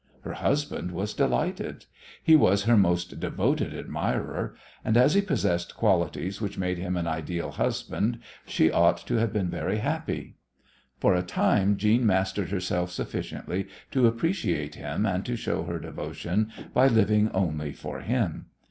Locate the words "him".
6.79-6.97, 14.73-15.05, 17.99-18.47